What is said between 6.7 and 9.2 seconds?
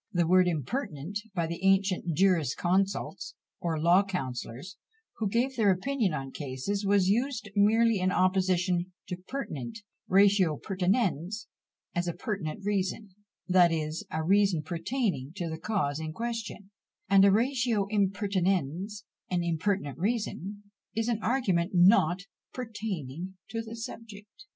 was used merely in opposition to